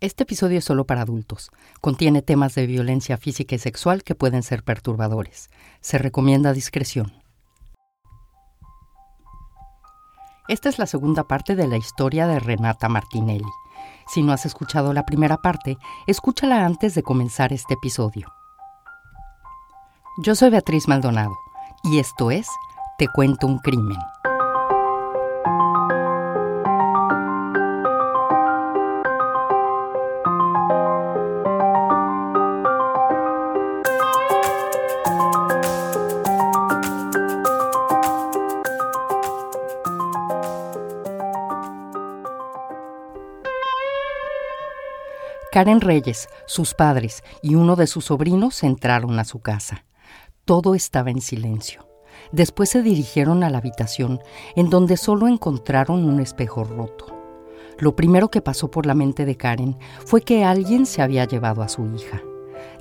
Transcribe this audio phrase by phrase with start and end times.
[0.00, 1.50] Este episodio es solo para adultos.
[1.80, 5.48] Contiene temas de violencia física y sexual que pueden ser perturbadores.
[5.80, 7.14] Se recomienda discreción.
[10.48, 13.48] Esta es la segunda parte de la historia de Renata Martinelli.
[14.06, 18.30] Si no has escuchado la primera parte, escúchala antes de comenzar este episodio.
[20.18, 21.36] Yo soy Beatriz Maldonado
[21.84, 22.46] y esto es
[22.98, 23.98] Te cuento un crimen.
[45.56, 49.86] Karen Reyes, sus padres y uno de sus sobrinos entraron a su casa.
[50.44, 51.88] Todo estaba en silencio.
[52.30, 54.20] Después se dirigieron a la habitación,
[54.54, 57.06] en donde solo encontraron un espejo roto.
[57.78, 61.62] Lo primero que pasó por la mente de Karen fue que alguien se había llevado
[61.62, 62.22] a su hija.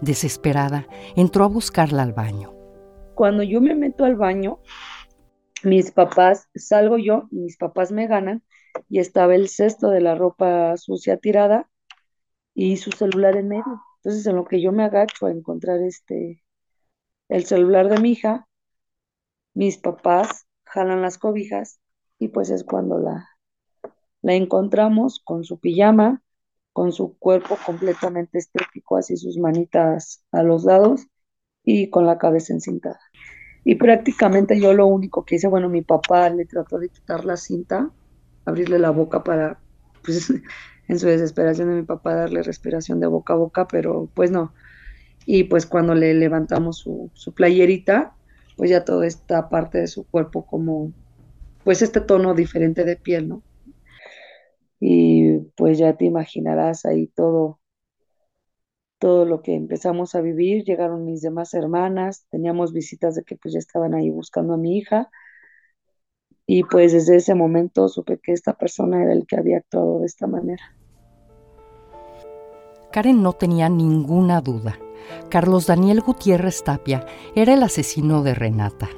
[0.01, 2.53] Desesperada, entró a buscarla al baño.
[3.13, 4.59] Cuando yo me meto al baño,
[5.63, 8.43] mis papás, salgo yo, mis papás me ganan
[8.90, 11.70] y estaba el cesto de la ropa sucia tirada
[12.55, 13.84] y su celular en medio.
[13.98, 16.43] Entonces, en lo que yo me agacho a encontrar este,
[17.29, 18.47] el celular de mi hija,
[19.53, 21.79] mis papás jalan las cobijas
[22.17, 23.29] y pues es cuando la,
[24.21, 26.21] la encontramos con su pijama,
[26.73, 31.07] con su cuerpo completamente estético, así sus manitas a los lados
[31.63, 32.99] y con la cabeza encintada.
[33.63, 37.37] Y prácticamente yo lo único que hice, bueno, mi papá le trató de quitar la
[37.37, 37.91] cinta,
[38.45, 39.59] abrirle la boca para,
[40.03, 40.31] pues,
[40.87, 44.53] en su desesperación de mi papá darle respiración de boca a boca, pero pues no.
[45.25, 48.15] Y pues cuando le levantamos su, su playerita,
[48.55, 50.91] pues ya toda esta parte de su cuerpo como,
[51.63, 53.43] pues este tono diferente de piel, ¿no?
[54.79, 57.59] Y pues ya te imaginarás ahí todo,
[58.99, 60.63] todo lo que empezamos a vivir.
[60.63, 64.78] Llegaron mis demás hermanas, teníamos visitas de que pues ya estaban ahí buscando a mi
[64.78, 65.09] hija.
[66.47, 70.06] Y pues desde ese momento supe que esta persona era el que había actuado de
[70.06, 70.75] esta manera.
[72.91, 74.78] Karen no tenía ninguna duda.
[75.29, 78.89] Carlos Daniel Gutiérrez Tapia era el asesino de Renata.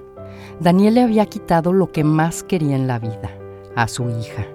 [0.59, 3.31] Daniel le había quitado lo que más quería en la vida,
[3.75, 4.45] a su hija.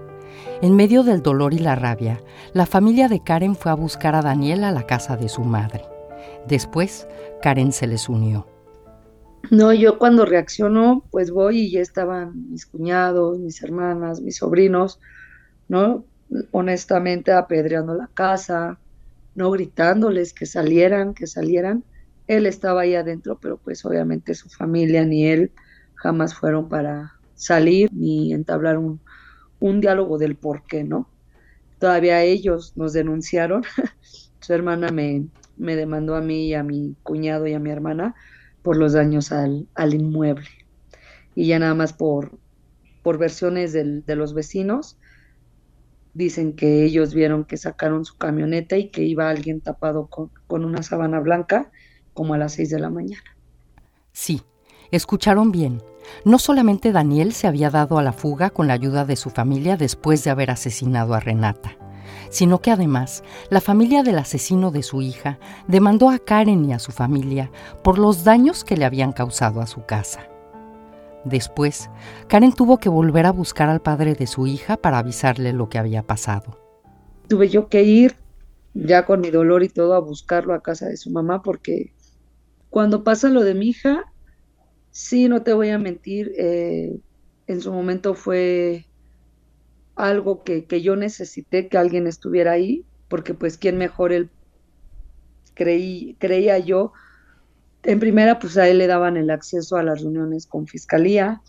[0.60, 2.20] En medio del dolor y la rabia,
[2.52, 5.84] la familia de Karen fue a buscar a Daniel a la casa de su madre.
[6.46, 7.08] Después,
[7.40, 8.51] Karen se les unió.
[9.50, 15.00] No, yo cuando reaccionó, pues voy y ya estaban mis cuñados, mis hermanas, mis sobrinos,
[15.68, 16.06] ¿no?
[16.52, 18.80] Honestamente apedreando la casa,
[19.34, 21.84] no gritándoles que salieran, que salieran.
[22.26, 25.52] Él estaba ahí adentro, pero pues obviamente su familia ni él
[25.94, 29.00] jamás fueron para salir ni entablar un,
[29.60, 31.10] un diálogo del por qué, ¿no?
[31.78, 33.64] Todavía ellos nos denunciaron.
[34.40, 38.14] su hermana me, me demandó a mí y a mi cuñado y a mi hermana
[38.62, 40.48] por los daños al, al inmueble.
[41.34, 42.38] Y ya nada más por,
[43.02, 44.96] por versiones de los vecinos,
[46.14, 50.64] dicen que ellos vieron que sacaron su camioneta y que iba alguien tapado con, con
[50.64, 51.70] una sábana blanca
[52.14, 53.22] como a las seis de la mañana.
[54.12, 54.42] Sí,
[54.90, 55.82] escucharon bien.
[56.24, 59.76] No solamente Daniel se había dado a la fuga con la ayuda de su familia
[59.76, 61.76] después de haber asesinado a Renata,
[62.32, 65.38] sino que además la familia del asesino de su hija
[65.68, 67.52] demandó a Karen y a su familia
[67.84, 70.28] por los daños que le habían causado a su casa.
[71.24, 71.90] Después,
[72.28, 75.78] Karen tuvo que volver a buscar al padre de su hija para avisarle lo que
[75.78, 76.58] había pasado.
[77.28, 78.16] Tuve yo que ir
[78.74, 81.92] ya con mi dolor y todo a buscarlo a casa de su mamá porque
[82.70, 84.10] cuando pasa lo de mi hija,
[84.90, 86.98] sí, no te voy a mentir, eh,
[87.46, 88.86] en su momento fue
[89.96, 94.30] algo que, que, yo necesité que alguien estuviera ahí, porque pues quién mejor él
[95.54, 96.92] creí, creía yo
[97.82, 101.42] en primera, pues a él le daban el acceso a las reuniones con fiscalía,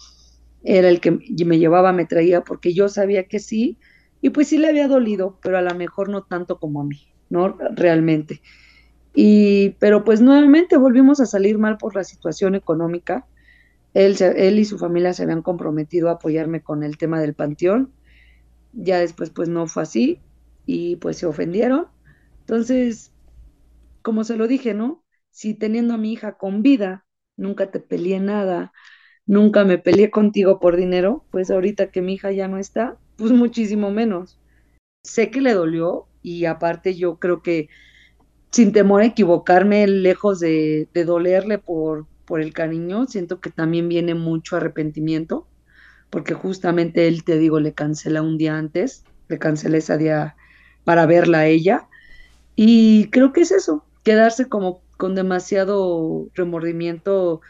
[0.64, 3.78] era el que me llevaba, me traía, porque yo sabía que sí,
[4.22, 7.08] y pues sí le había dolido, pero a lo mejor no tanto como a mí,
[7.30, 7.58] ¿no?
[7.76, 8.42] Realmente.
[9.14, 13.28] Y, pero pues nuevamente volvimos a salir mal por la situación económica.
[13.94, 17.92] Él, él y su familia se habían comprometido a apoyarme con el tema del panteón.
[18.74, 20.26] Ya después pues no fue así
[20.66, 21.88] y pues se ofendieron.
[22.42, 23.14] Entonces,
[24.02, 25.04] como se lo dije, ¿no?
[25.32, 27.06] si teniendo a mi hija con vida,
[27.38, 28.72] nunca te peleé nada,
[29.28, 33.32] nunca me peleé contigo por dinero, pues ahorita que mi hija ya no está, pues
[33.32, 34.40] muchísimo menos.
[35.04, 37.70] Sé que le dolió y aparte yo creo que
[38.52, 43.90] sin temor a equivocarme, lejos de, de dolerle por, por el cariño, siento que también
[43.90, 45.50] viene mucho arrepentimiento,
[46.14, 50.36] porque justamente él, te digo, le cancela un día antes, le cancelé ese día
[50.84, 51.88] para verla a ella,
[52.56, 57.42] Y creo que es eso, quedarse como con demasiado remordimiento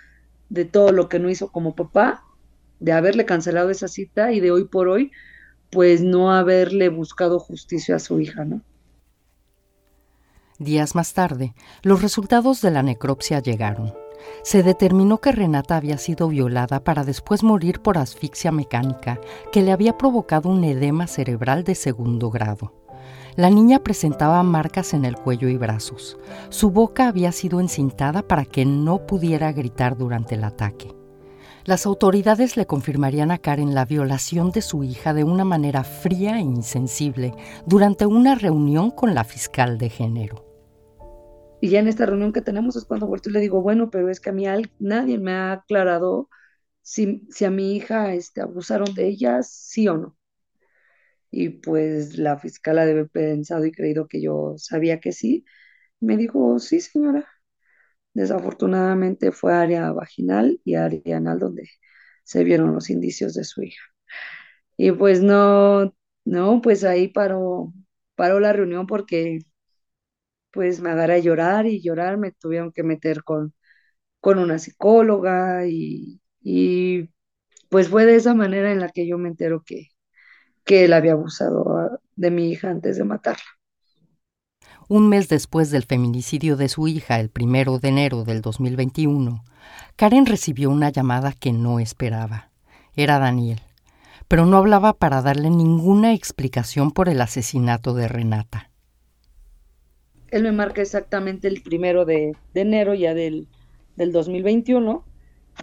[0.47, 2.23] de todo lo que no hizo como papá,
[2.79, 5.11] de haberle cancelado esa cita y de hoy por hoy,
[5.69, 8.61] pues no haberle buscado justicia a su hija, ¿no?
[10.57, 14.02] Días más tarde, los resultados de la necropsia llegaron.
[14.43, 19.19] Se determinó que Renata había sido violada para después morir por asfixia mecánica
[19.51, 22.73] que le había provocado un edema cerebral de segundo grado.
[23.35, 26.17] La niña presentaba marcas en el cuello y brazos.
[26.49, 30.93] Su boca había sido encintada para que no pudiera gritar durante el ataque.
[31.65, 36.37] Las autoridades le confirmarían a Karen la violación de su hija de una manera fría
[36.37, 37.33] e insensible
[37.65, 40.52] durante una reunión con la fiscal de género.
[41.63, 44.09] Y ya en esta reunión que tenemos es cuando vuelto y le digo, bueno, pero
[44.09, 44.43] es que a mí
[44.79, 46.29] nadie me ha aclarado
[46.81, 50.17] si, si a mi hija este, abusaron de ella, sí o no.
[51.31, 55.45] Y pues la fiscal ha de haber pensado y creído que yo sabía que sí.
[55.99, 57.27] Me dijo, sí, señora.
[58.13, 61.69] Desafortunadamente fue área vaginal y área anal donde
[62.25, 63.83] se vieron los indicios de su hija.
[64.77, 65.93] Y pues no,
[66.25, 67.73] no, pues ahí paró,
[68.15, 69.39] paró la reunión porque
[70.53, 73.53] pues me agarré a llorar y llorar, me tuvieron que meter con,
[74.21, 77.09] con una psicóloga y, y
[77.69, 79.89] pues fue de esa manera en la que yo me entero que,
[80.65, 83.43] que él había abusado ah, de mi hija antes de matarla.
[84.87, 89.43] Un mes después del feminicidio de su hija, el primero de enero del 2021,
[89.95, 92.51] Karen recibió una llamada que no esperaba.
[92.95, 93.61] Era Daniel,
[94.29, 98.71] pero no hablaba para darle ninguna explicación por el asesinato de Renata.
[100.33, 103.47] Él me marca exactamente el primero de, enero ya del,
[103.95, 105.05] del 2021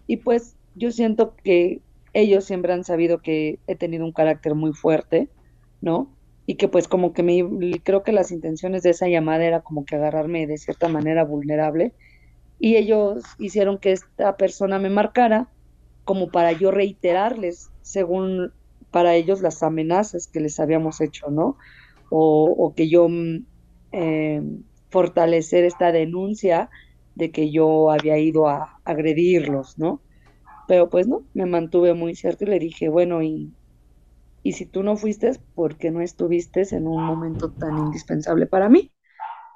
[0.06, 1.80] y pues yo siento que
[2.12, 5.28] ellos siempre han sabido que he tenido un carácter muy fuerte,
[5.80, 6.08] ¿no?
[6.46, 9.84] Y que pues como que me, creo que las intenciones de esa llamada era como
[9.84, 11.92] que agarrarme de cierta manera vulnerable
[12.60, 15.48] y ellos hicieron que esta persona me marcara
[16.04, 18.52] como para yo reiterarles, según
[18.92, 21.56] para ellos, las amenazas que les habíamos hecho, ¿no?
[22.08, 23.46] O, que yo mm,
[23.92, 24.42] eh,
[24.90, 26.70] fortalecer esta denuncia
[27.14, 30.02] de que yo había ido a agredirlos, ¿no?
[30.68, 33.52] Pero pues no, me mantuve muy cierto y le dije, bueno, y,
[34.42, 38.68] y si tú no fuiste, ¿por qué no estuviste en un momento tan indispensable para
[38.68, 38.92] mí?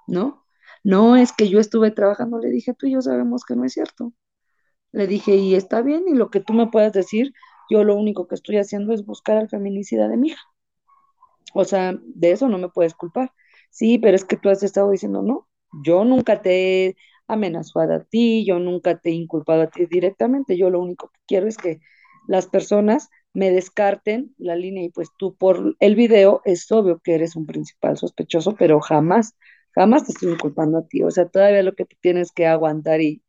[0.06, 0.44] ¿No?
[0.82, 3.72] No es que yo estuve trabajando, le dije, tú y yo sabemos que no es
[3.72, 4.12] cierto.
[4.92, 7.32] Le dije, y está bien, y lo que tú me puedas decir,
[7.70, 10.42] yo lo único que estoy haciendo es buscar al feminicida de mi hija.
[11.54, 13.32] O sea, de eso no me puedes culpar.
[13.74, 15.48] Sí, pero es que tú has estado diciendo, no,
[15.84, 20.56] yo nunca te he amenazado a ti, yo nunca te he inculpado a ti directamente,
[20.56, 21.80] yo lo único que quiero es que
[22.28, 27.14] las personas me descarten la línea y pues tú por el video es obvio que
[27.16, 29.34] eres un principal sospechoso, pero jamás,
[29.74, 33.24] jamás te estoy inculpando a ti, o sea, todavía lo que tienes que aguantar y,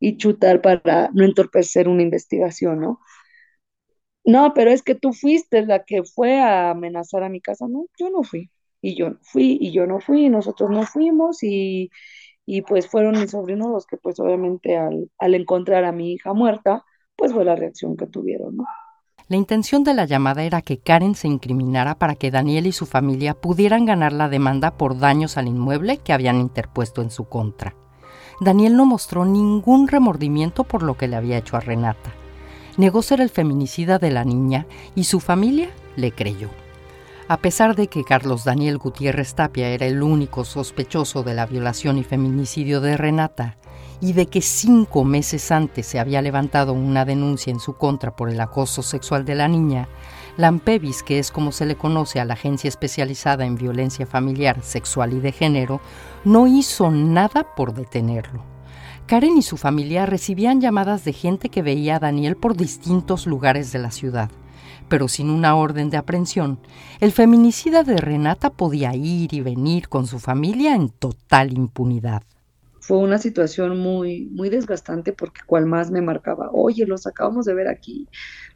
[0.00, 3.00] y chutar para no entorpecer una investigación, ¿no?
[4.24, 7.86] No, pero es que tú fuiste la que fue a amenazar a mi casa, no,
[7.98, 8.50] yo no fui,
[8.82, 11.90] y yo no fui, y yo no fui, nosotros no fuimos, y,
[12.44, 16.34] y pues fueron mis sobrinos los que pues obviamente al, al encontrar a mi hija
[16.34, 16.84] muerta,
[17.16, 18.64] pues fue la reacción que tuvieron, ¿no?
[19.28, 22.84] La intención de la llamada era que Karen se incriminara para que Daniel y su
[22.84, 27.74] familia pudieran ganar la demanda por daños al inmueble que habían interpuesto en su contra.
[28.40, 32.12] Daniel no mostró ningún remordimiento por lo que le había hecho a Renata.
[32.76, 36.50] Negó ser el feminicida de la niña y su familia le creyó.
[37.32, 41.96] A pesar de que Carlos Daniel Gutiérrez Tapia era el único sospechoso de la violación
[41.96, 43.56] y feminicidio de Renata,
[44.02, 48.28] y de que cinco meses antes se había levantado una denuncia en su contra por
[48.28, 49.88] el acoso sexual de la niña,
[50.36, 55.14] Lampevis, que es como se le conoce a la agencia especializada en violencia familiar, sexual
[55.14, 55.80] y de género,
[56.26, 58.44] no hizo nada por detenerlo.
[59.06, 63.72] Karen y su familia recibían llamadas de gente que veía a Daniel por distintos lugares
[63.72, 64.30] de la ciudad
[64.92, 66.58] pero sin una orden de aprehensión,
[67.00, 72.24] el feminicida de Renata podía ir y venir con su familia en total impunidad.
[72.78, 77.54] Fue una situación muy, muy desgastante porque cual más me marcaba, oye, los acabamos de
[77.54, 78.06] ver aquí,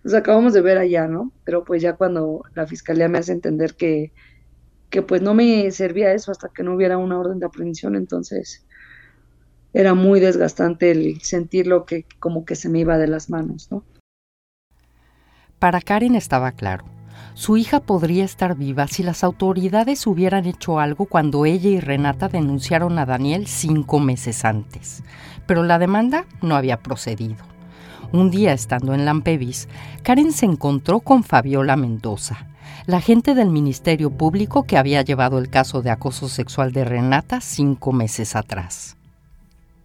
[0.02, 1.32] los acabamos de ver allá, ¿no?
[1.42, 4.12] Pero pues ya cuando la fiscalía me hace entender que,
[4.90, 8.66] que pues no me servía eso hasta que no hubiera una orden de aprehensión, entonces
[9.72, 13.68] era muy desgastante el sentir lo que como que se me iba de las manos,
[13.70, 13.84] ¿no?
[15.58, 16.84] Para Karen estaba claro.
[17.32, 22.28] Su hija podría estar viva si las autoridades hubieran hecho algo cuando ella y Renata
[22.28, 25.02] denunciaron a Daniel cinco meses antes.
[25.46, 27.44] Pero la demanda no había procedido.
[28.12, 29.68] Un día, estando en Lampevis,
[30.02, 32.46] Karen se encontró con Fabiola Mendoza,
[32.86, 37.40] la gente del Ministerio Público que había llevado el caso de acoso sexual de Renata
[37.40, 38.96] cinco meses atrás.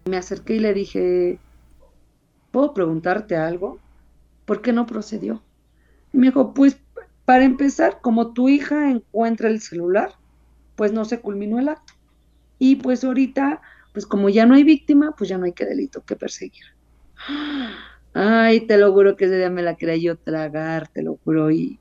[0.06, 1.40] Me acerqué y le dije,
[2.52, 3.80] ¿puedo preguntarte algo?
[4.46, 5.42] ¿Por qué no procedió?
[6.14, 6.78] Y me dijo, pues
[7.26, 10.14] para empezar, como tu hija encuentra el celular,
[10.76, 11.94] pues no se culminó el acto.
[12.60, 13.62] Y pues ahorita,
[13.94, 16.64] pues como ya no hay víctima, pues ya no hay qué delito que perseguir.
[18.14, 21.52] Ay, te lo juro que ese día me la quería yo tragar, te lo juro.
[21.52, 21.80] Y,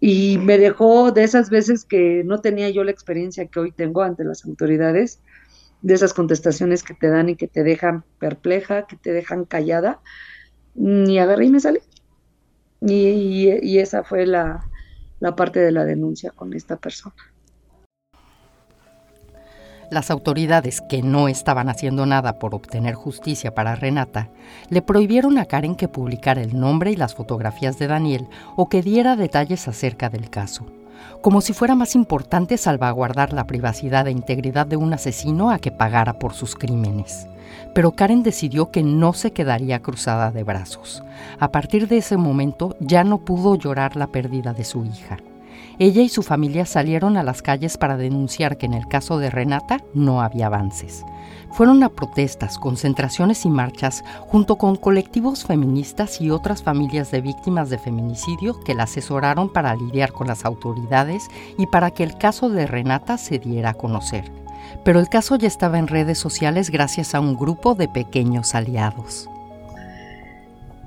[0.00, 4.02] y me dejó de esas veces que no tenía yo la experiencia que hoy tengo
[4.02, 5.20] ante las autoridades,
[5.82, 10.00] de esas contestaciones que te dan y que te dejan perpleja, que te dejan callada,
[10.74, 11.80] ni agarré y me salí.
[12.86, 14.60] Y, esa fue la
[15.36, 17.14] parte de la denuncia con esta persona.
[19.90, 24.30] Las autoridades, que no estaban haciendo nada por obtener justicia para Renata,
[24.70, 28.26] le prohibieron a Karen que publicara el nombre y las fotografías de Daniel
[28.56, 30.66] o que diera detalles acerca del caso,
[31.20, 35.70] como si fuera más importante salvaguardar la privacidad e integridad de un asesino a que
[35.70, 37.28] pagara por sus crímenes.
[37.74, 41.02] Pero Karen decidió que no se quedaría cruzada de brazos.
[41.38, 45.18] A partir de ese momento ya no pudo llorar la pérdida de su hija.
[45.78, 49.30] Ella y su familia salieron a las calles para denunciar que en el caso de
[49.30, 51.04] Renata no había avances.
[51.50, 57.70] Fueron a protestas, concentraciones y marchas junto con colectivos feministas y otras familias de víctimas
[57.70, 61.28] de feminicidio que la asesoraron para lidiar con las autoridades
[61.58, 64.30] y para que el caso de Renata se diera a conocer.
[64.84, 69.28] Pero el caso ya estaba en redes sociales gracias a un grupo de pequeños aliados.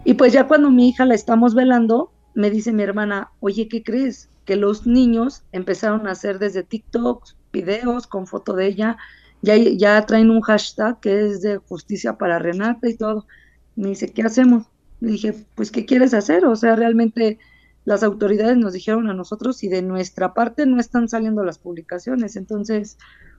[0.06, 3.84] Y pues ya cuando mi hija la estamos velando, me dice mi hermana, oye, ¿qué
[3.84, 4.29] crees?
[4.48, 8.98] Que los niños empezaron a hacer desde TikTok videos con foto de ella,
[9.42, 13.27] ya, ya traen un hashtag que es de justicia para Renata y todo.
[13.75, 14.63] Me dice, ¿qué hacemos?
[15.01, 16.46] Le dije, pues, ¿qué quieres hacer?
[16.46, 17.39] O sea, realmente
[17.84, 22.38] las autoridades nos dijeron a nosotros y de nuestra parte no están saliendo las publicaciones.
[22.38, 22.98] Entonces,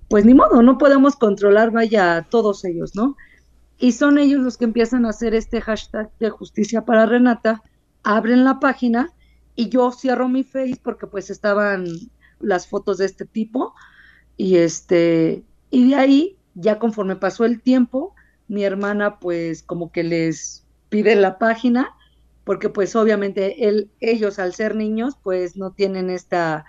[0.09, 3.17] pues ni modo, no podemos controlar, vaya, a todos ellos, ¿no?
[3.79, 7.63] Y son ellos los que empiezan a hacer este hashtag de justicia para Renata,
[8.03, 9.11] abren la página
[9.59, 11.85] y yo cierro mi face porque pues estaban
[12.39, 13.75] las fotos de este tipo
[14.37, 18.15] y este y de ahí ya conforme pasó el tiempo
[18.47, 21.93] mi hermana pues como que les pide la página
[22.45, 26.65] porque pues obviamente él, ellos al ser niños pues no tienen esta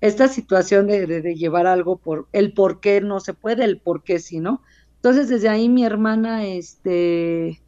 [0.00, 4.18] esta situación de, llevar algo por el por qué no se puede, el por qué
[4.18, 4.62] sí, ¿no?
[4.96, 7.60] Entonces desde ahí mi hermana este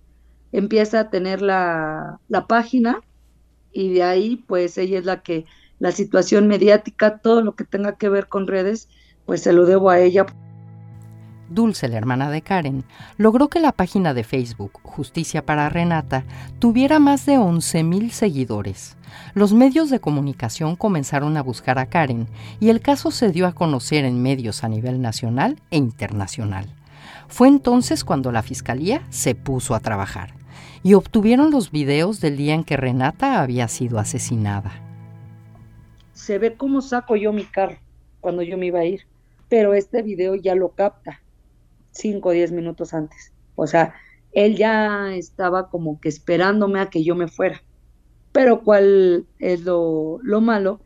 [0.51, 3.03] empieza a tener la, la página
[3.73, 5.47] y de ahí pues ella es la que
[5.81, 8.89] la situación mediática, todo lo que tenga que ver con redes,
[9.27, 10.27] pues se lo debo a ella.
[11.49, 12.85] Dulce, la hermana de Karen,
[13.17, 16.25] logró que la página de Facebook Justicia para Renata
[16.61, 18.97] tuviera más de 11.000 seguidores.
[19.35, 22.29] Los medios de comunicación comenzaron a buscar a Karen
[22.61, 26.67] y el caso se dio a conocer en medios a nivel nacional e internacional.
[27.27, 30.40] Fue entonces cuando la Fiscalía se puso a trabajar
[30.83, 34.73] y obtuvieron los videos del día en que Renata había sido asesinada.
[36.13, 37.79] Se ve cómo saco yo mi carro
[38.21, 39.03] cuando yo me iba a ir,
[39.49, 41.21] pero este video ya lo capta
[41.93, 43.33] 5 o 10 minutos antes.
[43.57, 43.95] O sea,
[44.33, 47.63] él ya estaba como que esperándome a que yo me fuera.
[48.33, 50.81] Pero cuál es lo, lo malo,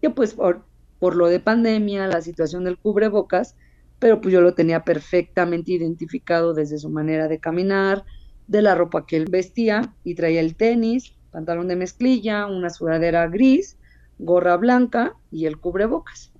[0.00, 0.64] que pues por,
[0.98, 3.56] por lo de pandemia, la situación del cubrebocas,
[3.98, 8.04] pero pues yo lo tenía perfectamente identificado desde su manera de caminar,
[8.50, 13.28] de la ropa que él vestía y traía el tenis, pantalón de mezclilla, una sudadera
[13.28, 13.78] gris,
[14.18, 16.32] gorra blanca y el cubrebocas.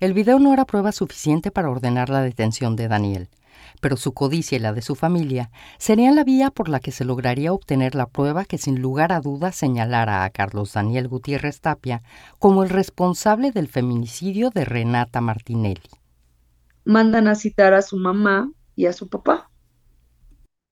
[0.00, 3.28] El video no era prueba suficiente para ordenar la detención de Daniel,
[3.82, 7.04] pero su codicia y la de su familia serían la vía por la que se
[7.04, 12.02] lograría obtener la prueba que sin lugar a dudas señalara a Carlos Daniel Gutiérrez Tapia
[12.38, 15.90] como el responsable del feminicidio de Renata Martinelli.
[16.86, 19.50] Mandan a citar a su mamá y a su papá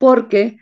[0.04, 0.58] porque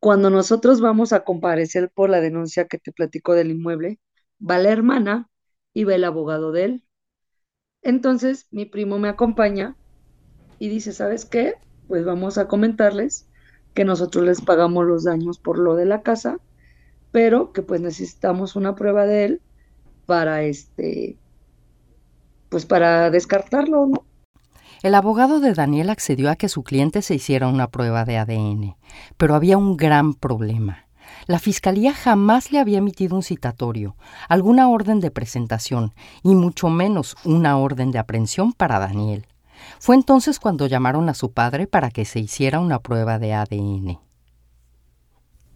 [0.00, 3.98] cuando nosotros vamos a comparecer por la denuncia que te platico del inmueble,
[4.38, 5.30] va la hermana
[5.72, 6.84] y va el abogado de él.
[7.80, 9.76] Entonces mi primo me acompaña
[10.58, 11.54] y dice, ¿sabes qué?
[11.88, 13.26] Pues vamos a comentarles
[13.72, 16.36] que nosotros les pagamos los daños por lo de la casa,
[17.12, 19.42] pero que pues necesitamos una prueba de él
[20.04, 21.16] para este,
[22.50, 24.11] pues para descartarlo, ¿no?
[24.82, 28.76] El abogado de Daniel accedió a que su cliente se hiciera una prueba de ADN,
[29.16, 30.86] pero había un gran problema.
[31.28, 33.96] La Fiscalía jamás le había emitido un citatorio,
[34.28, 39.26] alguna orden de presentación y mucho menos una orden de aprehensión para Daniel.
[39.78, 44.00] Fue entonces cuando llamaron a su padre para que se hiciera una prueba de ADN.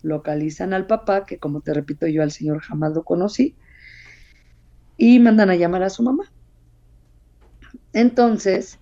[0.02, 3.56] Localizan al papá, que como te repito yo al señor jamás lo conocí,
[4.96, 6.30] y mandan a llamar a su mamá.
[7.92, 8.78] Entonces,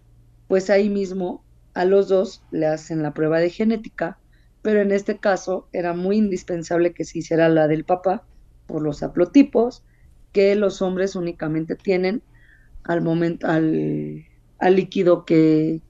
[0.49, 4.19] pues ahí mismo a los dos le hacen la prueba de genética,
[4.63, 8.25] pero en este caso era muy indispensable que se hiciera la del papá
[8.67, 9.85] por los haplotipos
[10.33, 12.23] que los hombres únicamente tienen
[12.83, 14.25] al momento, al,
[14.61, 15.81] líquido que,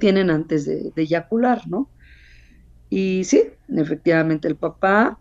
[0.00, 1.90] tienen antes de, de, eyacular, ¿no?
[2.88, 5.18] Y sí, efectivamente el papá,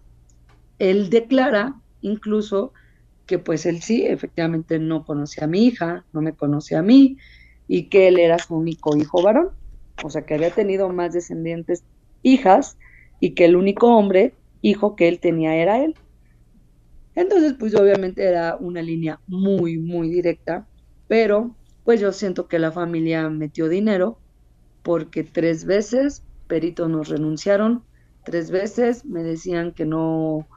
[0.79, 2.73] él declara incluso
[3.25, 7.17] que pues él sí, efectivamente no conoce a mi hija, no me conoce a mí,
[7.67, 9.51] y que él era su único hijo varón,
[10.03, 11.83] o sea que había tenido más descendientes
[12.21, 12.77] hijas
[13.19, 15.95] y que el único hombre, hijo que él tenía era él.
[17.15, 20.67] Entonces, pues obviamente era una línea muy, muy directa,
[21.07, 24.21] pero pues yo siento que la familia metió dinero
[24.83, 27.85] porque tres veces peritos nos renunciaron,
[28.25, 30.47] tres veces me decían que no,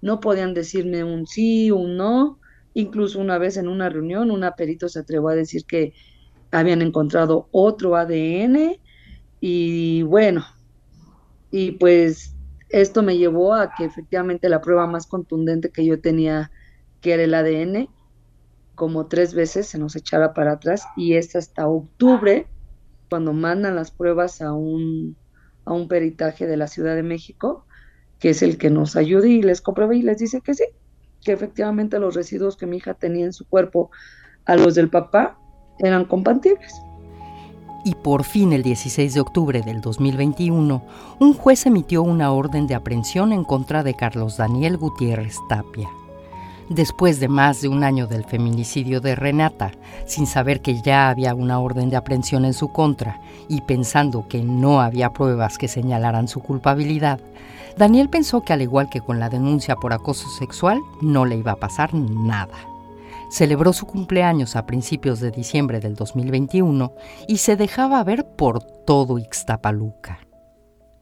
[0.00, 2.40] no podían decirme un sí, un no,
[2.74, 5.94] incluso una vez en una reunión una perito se atrevió a decir que
[6.50, 8.78] habían encontrado otro ADN
[9.40, 10.44] y bueno,
[11.50, 12.34] y pues
[12.68, 16.50] esto me llevó a que efectivamente la prueba más contundente que yo tenía,
[17.00, 17.88] que era el ADN,
[18.74, 22.46] como tres veces se nos echara para atrás y es hasta octubre
[23.08, 25.16] cuando mandan las pruebas a un,
[25.64, 27.66] a un peritaje de la Ciudad de México,
[28.18, 30.64] que es el que nos ayuda y les comprueba y les dice que sí,
[31.24, 33.90] que efectivamente los residuos que mi hija tenía en su cuerpo
[34.44, 35.38] a los del papá
[35.78, 36.82] eran compatibles
[37.86, 40.82] y por fin el 16 de octubre del 2021,
[41.20, 45.88] un juez emitió una orden de aprehensión en contra de Carlos Daniel Gutiérrez Tapia.
[46.68, 49.70] Después de más de un año del feminicidio de Renata,
[50.04, 54.42] sin saber que ya había una orden de aprehensión en su contra y pensando que
[54.42, 57.20] no había pruebas que señalaran su culpabilidad,
[57.78, 61.52] Daniel pensó que al igual que con la denuncia por acoso sexual, no le iba
[61.52, 62.75] a pasar nada
[63.30, 66.94] celebró su cumpleaños a principios de diciembre del 2021
[67.28, 70.20] y se dejaba ver por todo Ixtapaluca.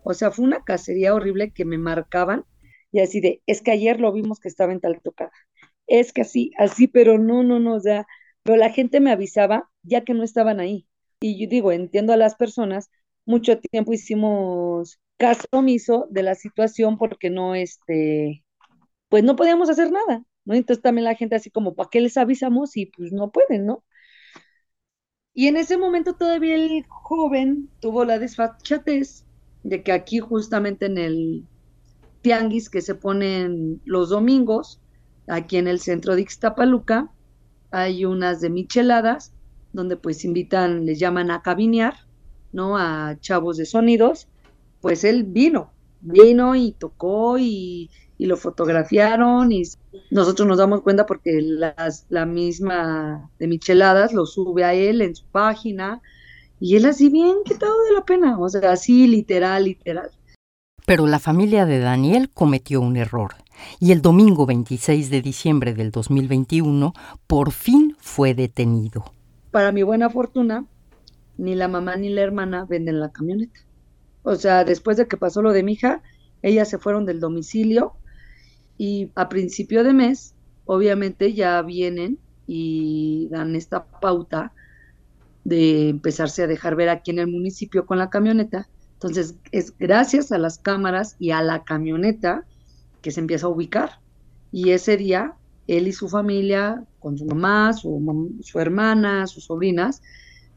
[0.03, 2.45] O sea, fue una cacería horrible que me marcaban
[2.93, 5.33] y así de, es que ayer lo vimos que estaba en tal tocada.
[5.87, 8.07] Es que así, así, pero no, no, no, o sea,
[8.43, 10.87] pero la gente me avisaba ya que no estaban ahí.
[11.21, 12.91] Y yo digo, entiendo a las personas,
[13.27, 18.45] mucho tiempo hicimos caso omiso de la situación porque no, este,
[19.09, 20.23] pues no podíamos hacer nada.
[20.47, 22.77] Entonces también la gente así como, ¿para qué les avisamos?
[22.77, 23.85] Y pues no pueden, ¿no?
[25.33, 29.25] Y en ese momento todavía el joven tuvo la desfachatez
[29.65, 31.45] de que aquí justamente en el
[32.23, 34.81] tianguis que se ponen los domingos,
[35.27, 37.11] aquí en el centro de Ixtapaluca,
[37.71, 39.33] hay unas de micheladas,
[39.73, 41.95] donde pues invitan, les llaman a cabinear,
[42.53, 42.77] ¿no?
[42.79, 44.29] A chavos de sonidos,
[44.81, 47.91] pues él vino, vino y tocó y
[48.25, 49.65] y lo fotografiaron y
[50.11, 55.27] nosotros nos damos cuenta porque la misma de Micheladas lo sube a él en su
[55.27, 56.01] página
[56.59, 60.11] y él así bien quitado de la pena, o sea, así literal, literal.
[60.87, 63.35] Pero la familia de Daniel cometió un error
[63.79, 66.95] y el domingo 26 de diciembre del 2021
[67.27, 69.05] por fin fue detenido.
[69.51, 70.65] Para mi buena fortuna,
[71.37, 73.61] ni la mamá ni la hermana venden la camioneta.
[74.23, 76.01] O sea, después de que pasó lo de mi hija,
[76.41, 77.97] ellas se fueron del domicilio
[78.79, 80.35] y a principio de mes,
[80.65, 84.53] obviamente ya vienen y dan esta pauta
[85.45, 88.69] de empezarse a dejar ver aquí en el municipio con la camioneta.
[88.95, 92.45] Entonces, es gracias a las cámaras y a la camioneta
[93.03, 94.01] que se empieza a ubicar.
[94.51, 95.35] Y ese día,
[95.67, 100.03] él y su familia, con su mamá, su, su hermana, sus sobrinas,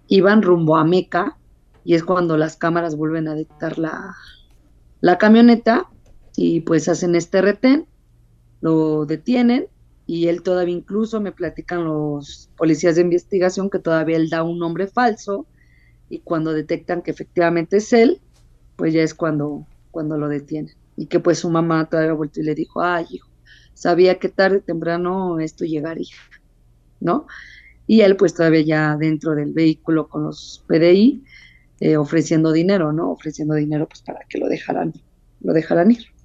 [0.08, 1.38] iban rumbo a Meca
[1.84, 4.16] y es cuando las cámaras vuelven a detectar la,
[5.02, 5.88] la camioneta
[6.36, 7.88] y pues hacen este retén
[8.62, 9.68] lo detienen
[10.06, 14.58] y él todavía incluso me platican los policías de investigación que todavía él da un
[14.58, 15.46] nombre falso
[16.10, 18.22] y cuando detectan que efectivamente es él,
[18.78, 20.74] pues ya es cuando, cuando lo detienen.
[20.96, 23.30] Y que pues su mamá todavía vuelto y le dijo, ay hijo,
[23.74, 26.16] sabía que tarde o temprano esto llegaría,
[27.02, 27.28] ¿no?
[27.86, 31.24] Y él pues todavía ya dentro del vehículo con los PDI
[31.80, 33.12] eh, ofreciendo dinero, ¿no?
[33.12, 34.94] Ofreciendo dinero pues para que lo dejaran,
[35.42, 36.17] lo dejaran ir.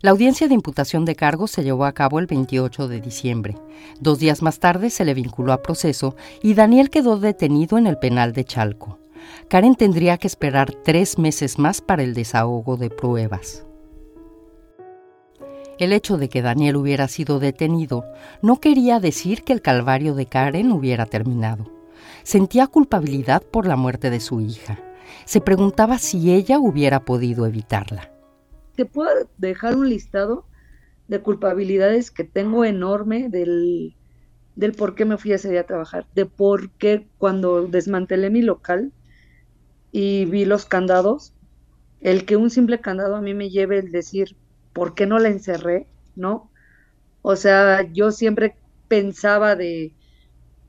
[0.00, 3.56] La audiencia de imputación de cargos se llevó a cabo el 28 de diciembre.
[3.98, 7.98] Dos días más tarde se le vinculó a proceso y Daniel quedó detenido en el
[7.98, 9.00] penal de Chalco.
[9.48, 13.66] Karen tendría que esperar tres meses más para el desahogo de pruebas.
[15.80, 18.04] El hecho de que Daniel hubiera sido detenido
[18.40, 21.72] no quería decir que el calvario de Karen hubiera terminado.
[22.22, 24.78] Sentía culpabilidad por la muerte de su hija.
[25.24, 28.12] Se preguntaba si ella hubiera podido evitarla
[28.78, 30.46] te puedo dejar un listado
[31.08, 33.96] de culpabilidades que tengo enorme del,
[34.56, 38.42] del por qué me fui ese día a trabajar, de por qué cuando desmantelé mi
[38.42, 38.92] local
[39.92, 41.34] y vi los candados,
[42.00, 44.36] el que un simple candado a mí me lleve el decir,
[44.74, 45.88] ¿por qué no la encerré?
[46.16, 46.50] ¿No?
[47.22, 48.56] O sea, yo siempre
[48.88, 49.94] pensaba de,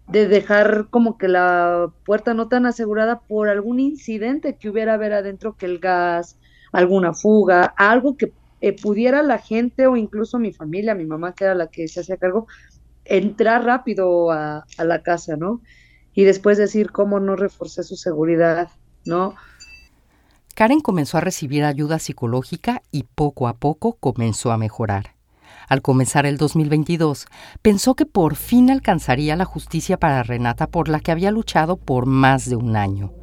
[0.07, 5.13] de dejar como que la puerta no tan asegurada por algún incidente que hubiera ver
[5.13, 6.38] adentro que el gas,
[6.71, 11.45] alguna fuga, algo que eh, pudiera la gente o incluso mi familia, mi mamá que
[11.45, 12.47] era la que se hacía cargo,
[13.05, 15.61] entrar rápido a, a la casa, ¿no?
[16.13, 18.69] Y después decir cómo no reforcé su seguridad,
[19.05, 19.35] ¿no?
[20.55, 25.15] Karen comenzó a recibir ayuda psicológica y poco a poco comenzó a mejorar.
[25.69, 27.27] Al comenzar el 2022,
[27.61, 32.07] pensó que por fin alcanzaría la justicia para Renata por la que había luchado por
[32.07, 33.13] más de un año.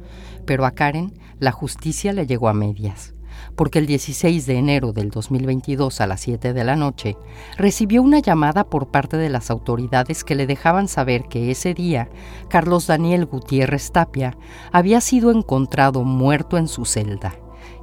[0.45, 3.13] Pero a Karen la justicia le llegó a medias
[3.55, 7.17] porque el 16 de enero del 2022 a las 7 de la noche
[7.57, 12.09] recibió una llamada por parte de las autoridades que le dejaban saber que ese día
[12.49, 14.37] Carlos Daniel Gutiérrez Tapia
[14.71, 17.35] había sido encontrado muerto en su celda.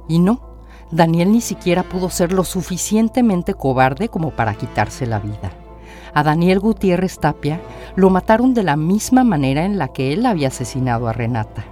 [0.07, 0.55] Y no,
[0.91, 5.51] Daniel ni siquiera pudo ser lo suficientemente cobarde como para quitarse la vida.
[6.13, 7.59] A Daniel Gutiérrez Tapia
[7.95, 11.65] lo mataron de la misma manera en la que él había asesinado a Renata.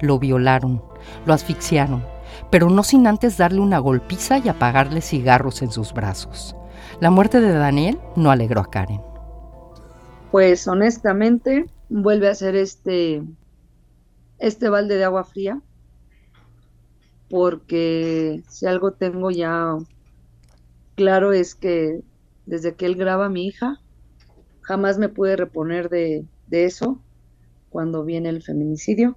[0.00, 0.82] Lo violaron,
[1.24, 2.04] lo asfixiaron,
[2.50, 6.56] pero no sin antes darle una golpiza y apagarle cigarros en sus brazos.
[7.00, 9.00] La muerte de Daniel no alegró a Karen.
[10.30, 13.22] Pues honestamente vuelve a ser este,
[14.38, 15.60] este balde de agua fría,
[17.30, 19.76] porque si algo tengo ya
[20.94, 22.02] claro es que
[22.46, 23.80] desde que él graba a mi hija,
[24.62, 27.00] jamás me pude reponer de, de eso
[27.70, 29.16] cuando viene el feminicidio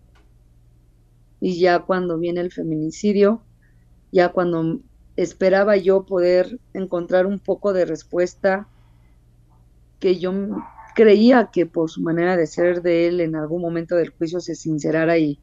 [1.42, 3.42] y ya cuando viene el feminicidio,
[4.12, 4.80] ya cuando
[5.18, 8.68] esperaba yo poder encontrar un poco de respuesta
[10.00, 10.32] que yo
[10.96, 14.56] creía que por su manera de ser de él en algún momento del juicio se
[14.56, 15.40] sincerara y,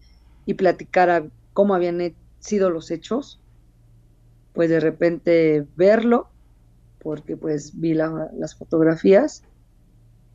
[0.46, 3.40] y platicara cómo habían sido los hechos,
[4.52, 6.28] pues de repente verlo,
[7.00, 9.42] porque pues vi las fotografías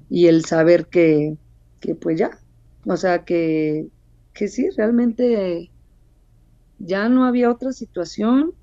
[0.09, 1.37] y el saber que,
[1.79, 2.31] que pues ya,
[2.85, 3.87] o sea que
[4.33, 5.69] que sí, realmente
[6.79, 8.53] ya no había otra situación,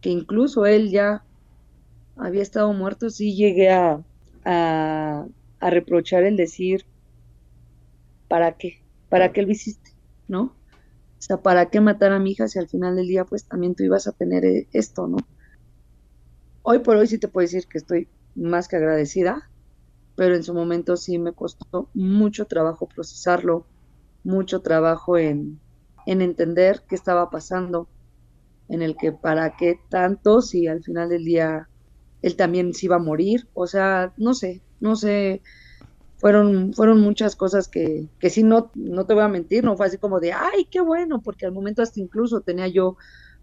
[0.00, 1.24] que incluso él ya
[2.16, 4.02] había estado muerto, sí llegué a,
[4.44, 5.26] a,
[5.60, 6.84] reprochar el decir,
[8.28, 8.82] ¿para qué?
[9.08, 9.92] ¿Para qué lo hiciste?
[10.28, 10.42] ¿No?
[10.42, 13.74] O sea, ¿para qué matar a mi hija si al final del día pues también
[13.74, 15.16] tú ibas a tener eh, esto, ¿no?
[16.62, 19.48] Hoy por hoy sí te puedo decir que estoy más que agradecida,
[20.16, 23.66] pero en su momento sí me costó mucho trabajo procesarlo,
[24.24, 25.60] mucho trabajo en,
[26.06, 27.88] entender qué estaba pasando,
[28.68, 31.68] en el que para qué tanto si al final del día
[32.22, 35.42] él también se iba a morir, o sea, no sé, no sé,
[36.16, 39.86] fueron, fueron muchas cosas que, que sí, no, no te voy a mentir, no fue
[39.86, 42.96] así como de, ay, qué bueno, porque al momento hasta incluso tenía yo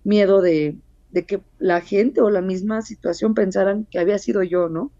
[0.03, 0.77] miedo de,
[1.11, 4.91] de que la gente o la misma situación pensaran que había sido yo, ¿no?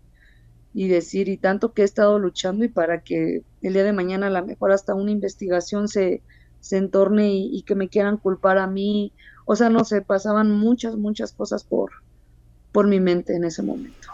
[0.73, 4.27] Y decir, y tanto que he estado luchando y para que el día de mañana
[4.27, 6.21] a lo mejor hasta una investigación se,
[6.62, 9.12] se entorne y, que me quieran culpar a mí.
[9.45, 11.91] O sea, no sé, pasaban muchas, muchas cosas por,
[12.71, 14.07] por mi mente en ese momento.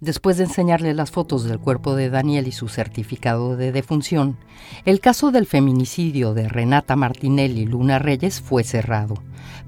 [0.00, 4.36] Después de enseñarle las fotos del cuerpo de Daniel y su certificado de defunción,
[4.84, 9.14] el caso del feminicidio de Renata Martinelli Luna Reyes fue cerrado,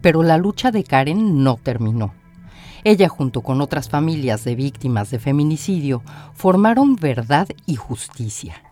[0.00, 2.14] pero la lucha de Karen no terminó.
[2.84, 6.02] Ella junto con otras familias de víctimas de feminicidio
[6.34, 8.62] formaron Verdad y Justicia.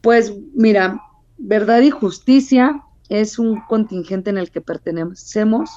[0.00, 1.02] Pues mira,
[1.38, 5.70] Verdad y Justicia es un contingente en el que pertenecemos.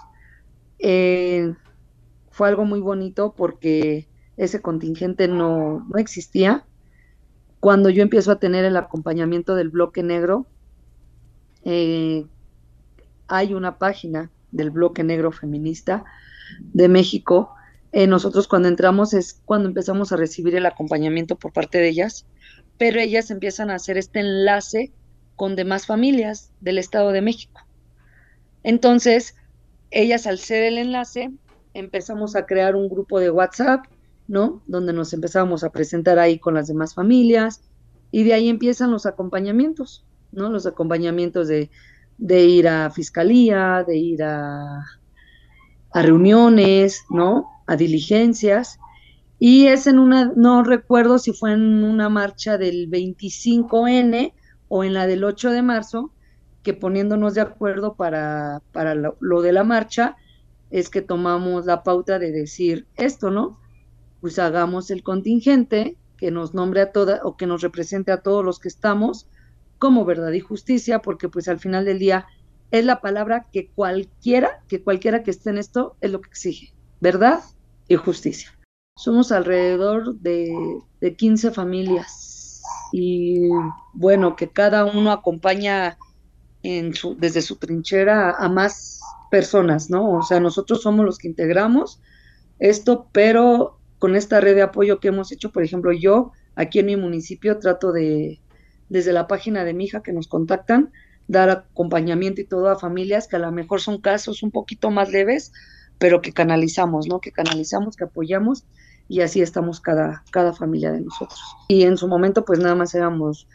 [0.80, 1.54] Eh,
[2.30, 6.66] fue algo muy bonito porque ese contingente no, existía.
[7.60, 10.48] Cuando yo empiezo a tener el acompañamiento del bloque negro,
[11.64, 12.26] eh,
[13.28, 16.04] hay una página del bloque negro feminista
[16.74, 17.54] de México
[17.94, 22.26] eh, nosotros cuando entramos es cuando empezamos a recibir el acompañamiento por parte de ellas,
[22.78, 24.94] pero ellas empiezan a hacer este enlace
[25.36, 27.62] con demás familias del Estado de México.
[28.64, 29.36] Entonces,
[29.90, 31.32] ellas al ser el enlace,
[31.74, 33.86] empezamos a crear un grupo de WhatsApp,
[34.28, 34.62] ¿no?
[34.68, 37.62] Donde nos empezamos a presentar ahí con las demás familias
[38.10, 40.50] y de ahí empiezan los acompañamientos, ¿no?
[40.50, 41.70] Los acompañamientos de,
[42.20, 44.86] ir a fiscalía, de ir a
[45.94, 47.51] reuniones, ¿no?
[47.68, 48.80] A diligencias
[49.44, 54.34] y es en una, no recuerdo si fue en una marcha del 25N
[54.68, 56.12] o en la del 8 de marzo,
[56.62, 60.16] que poniéndonos de acuerdo para, para lo, de la marcha,
[60.70, 63.60] es que tomamos la pauta de decir esto, ¿no?
[64.22, 68.46] Pues hagamos el contingente, que nos nombre a toda o que nos represente a todos
[68.46, 69.28] los que estamos
[69.80, 72.28] como verdad y justicia, porque pues al final del día
[72.70, 76.76] es la palabra que cualquiera, que cualquiera que esté en esto es lo que exige,
[77.02, 77.42] verdad
[77.88, 78.50] y justicia.
[78.96, 80.54] Somos alrededor de,
[81.02, 82.62] de 15 familias
[82.94, 83.50] y
[83.94, 85.98] bueno, que cada uno acompaña
[86.64, 90.20] desde su trinchera a más personas, ¿no?
[90.20, 92.00] O sea, nosotros somos los que integramos
[92.60, 96.86] esto, pero con esta red de apoyo que hemos hecho, por ejemplo, yo aquí en
[96.88, 98.40] mi municipio trato de,
[98.90, 100.92] desde la página de mi hija que nos contactan,
[101.28, 105.12] dar acompañamiento y todo a familias que a lo mejor son casos un poquito más
[105.12, 105.54] leves,
[106.02, 107.22] pero que canalizamos, ¿no?
[107.22, 108.66] Que canalizamos, que apoyamos
[109.08, 111.40] y así estamos cada, cada familia de nosotros.
[111.68, 113.48] Y en su momento pues nada más éramos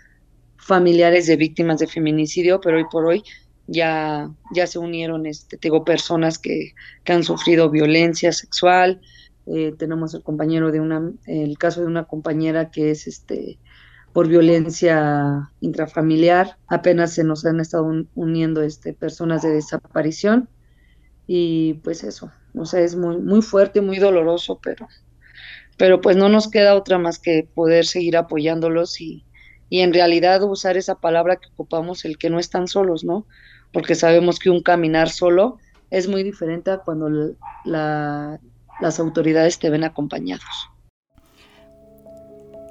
[0.57, 3.25] familiares de víctimas de feminicidio, pero hoy por hoy
[3.67, 6.71] ya, ya se unieron, este, tengo personas que,
[7.03, 9.01] que han sufrido violencia sexual,
[9.47, 13.59] eh, tenemos el compañero de una, el caso de una compañera que es este
[14.13, 20.49] por violencia intrafamiliar, apenas se nos han estado uniendo este personas de desaparición
[21.27, 24.89] y pues eso, o sea, es muy, muy fuerte, muy doloroso, pero,
[25.77, 29.25] pero pues no nos queda otra más que poder seguir apoyándolos y,
[29.69, 33.27] y en realidad usar esa palabra que ocupamos, el que no están solos, ¿no?
[33.73, 35.59] Porque sabemos que un caminar solo
[35.91, 37.09] es muy diferente a cuando
[37.65, 40.71] las autoridades te ven acompañados.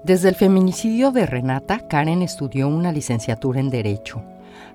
[0.04, 4.24] Desde el feminicidio de Renata, Karen estudió una licenciatura en Derecho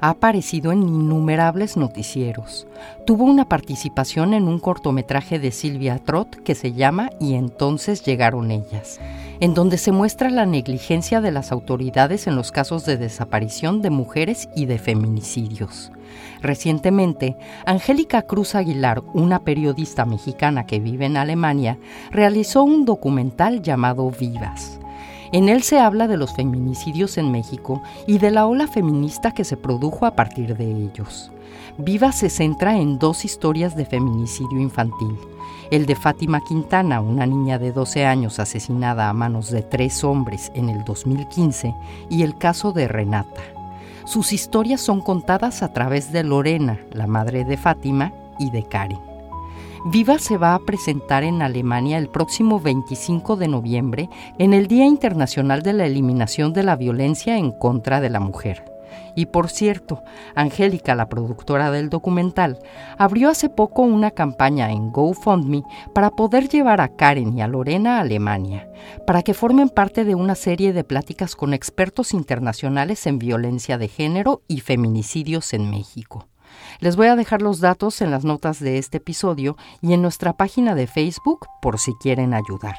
[0.01, 2.67] ha aparecido en innumerables noticieros.
[3.07, 8.51] Tuvo una participación en un cortometraje de Silvia Trot que se llama Y entonces llegaron
[8.51, 9.01] ellas,
[9.41, 13.91] en donde se muestra la negligencia de las autoridades en los casos de desaparición de
[13.91, 15.93] mujeres y de feminicidios.
[16.43, 21.79] Recientemente, Angélica Cruz Aguilar, una periodista mexicana que vive en Alemania,
[22.11, 24.80] realizó un documental llamado Vivas.
[25.33, 29.45] En él se habla de los feminicidios en México y de la ola feminista que
[29.45, 31.31] se produjo a partir de ellos.
[31.79, 35.17] Viva se centra en dos historias de feminicidio infantil.
[35.71, 40.51] El de Fátima Quintana, una niña de 12 años asesinada a manos de tres hombres
[40.55, 41.75] en el 2015,
[42.09, 43.41] y el caso de Renata.
[44.05, 49.10] Sus historias son contadas a través de Lorena, la madre de Fátima, y de Karen.
[49.87, 54.85] Viva se va a presentar en Alemania el próximo 25 de noviembre en el Día
[54.85, 58.63] Internacional de la Eliminación de la Violencia en contra de la Mujer.
[59.17, 60.03] Y por cierto,
[60.35, 62.59] Angélica, la productora del documental,
[62.99, 65.63] abrió hace poco una campaña en GoFundMe
[65.95, 68.69] para poder llevar a Karen y a Lorena a Alemania,
[69.07, 73.89] para que formen parte de una serie de pláticas con expertos internacionales en violencia de
[73.89, 76.30] género y feminicidios en México.
[76.81, 80.33] Les voy a dejar los datos en las notas de este episodio y en nuestra
[80.33, 82.77] página de Facebook por si quieren ayudar.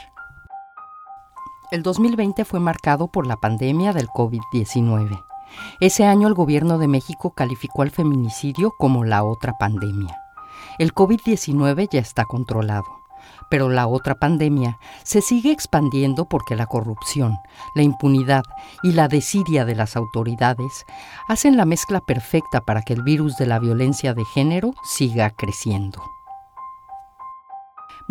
[1.71, 5.23] El 2020 fue marcado por la pandemia del COVID-19.
[5.79, 10.17] Ese año el gobierno de México calificó al feminicidio como la otra pandemia.
[10.79, 13.00] El COVID-19 ya está controlado
[13.51, 17.37] pero la otra pandemia se sigue expandiendo porque la corrupción,
[17.75, 18.43] la impunidad
[18.81, 20.85] y la desidia de las autoridades
[21.27, 26.20] hacen la mezcla perfecta para que el virus de la violencia de género siga creciendo.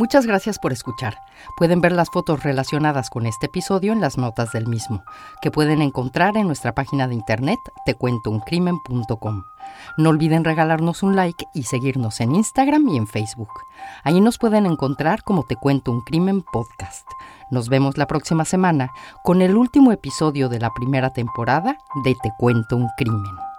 [0.00, 1.18] Muchas gracias por escuchar.
[1.58, 5.04] Pueden ver las fotos relacionadas con este episodio en las notas del mismo,
[5.42, 9.42] que pueden encontrar en nuestra página de internet tecuentouncrimen.com.
[9.98, 13.50] No olviden regalarnos un like y seguirnos en Instagram y en Facebook.
[14.02, 17.06] Ahí nos pueden encontrar como Te Cuento un Crimen Podcast.
[17.50, 22.32] Nos vemos la próxima semana con el último episodio de la primera temporada de Te
[22.38, 23.49] Cuento un Crimen.